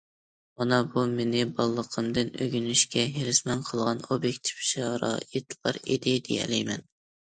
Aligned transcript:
مانا 0.59 0.77
بۇ 0.93 1.01
مېنى 1.17 1.43
بالىلىقىمدىن 1.59 2.31
ئۆگىنىشكە 2.45 3.05
ھېرىسمەن 3.19 3.61
قىلغان 3.69 4.03
ئوبيېكتىپ 4.09 4.65
شارائىتلار 4.71 5.81
ئىدى، 5.85 6.17
دېيەلەيمەن. 6.31 6.87